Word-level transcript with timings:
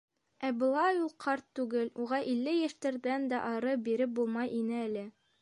Ә 0.47 0.49
былай 0.61 0.95
ул 1.01 1.11
ҡарт 1.25 1.45
түгел, 1.59 1.91
уға 2.05 2.19
илле 2.33 2.57
йәштәрҙән 2.63 3.29
дә 3.35 3.45
ары 3.53 3.77
биреп 3.91 4.19
булмай 4.23 4.53
ине 4.63 4.83
әле. 4.89 5.07